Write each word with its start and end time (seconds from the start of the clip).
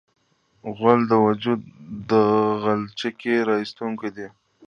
غول 0.75 0.99
د 1.11 1.13
وجود 1.25 1.63
غلچکي 2.61 3.33
راایستونکی 3.49 4.09
دی. 4.15 4.27